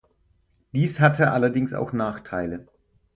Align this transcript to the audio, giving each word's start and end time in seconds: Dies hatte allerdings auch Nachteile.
Dies 0.71 0.99
hatte 0.99 1.29
allerdings 1.29 1.75
auch 1.75 1.93
Nachteile. 1.93 2.65